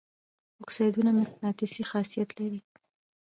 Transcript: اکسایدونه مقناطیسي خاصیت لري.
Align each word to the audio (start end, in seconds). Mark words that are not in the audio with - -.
اکسایدونه 0.63 1.11
مقناطیسي 1.21 1.83
خاصیت 1.91 2.29
لري. 2.39 2.61